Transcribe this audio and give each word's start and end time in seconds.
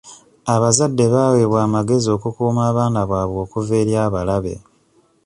Abazadde 0.53 1.05
baweebwa 1.13 1.59
amagezi 1.67 2.07
okukuuma 2.15 2.61
abaana 2.71 3.01
baabwe 3.09 3.39
okuva 3.45 3.73
eri 3.81 3.93
abalabe. 4.05 4.53